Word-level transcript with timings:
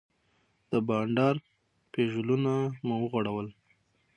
د 0.71 0.73
بانډار 0.87 1.35
پیژلونه 1.93 2.53
مو 2.85 2.95
وغوړول. 3.01 3.47